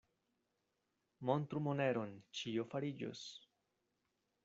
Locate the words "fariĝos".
2.75-3.25